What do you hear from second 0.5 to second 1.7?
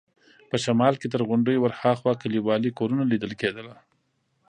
شمال کې تر غونډیو